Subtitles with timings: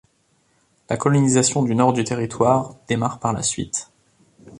[0.89, 3.91] La colonisation du nord du territoire démarre par la suite.